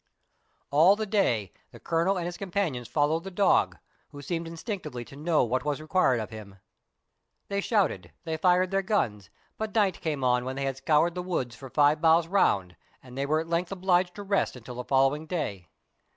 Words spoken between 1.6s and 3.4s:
the Colonel and his companions followed the